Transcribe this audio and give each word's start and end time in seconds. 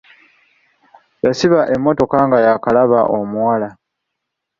Yasiba 1.25 1.61
emmotoka 1.73 2.17
nga 2.27 2.37
yaakalaba 2.45 2.99
omuwala. 3.17 3.69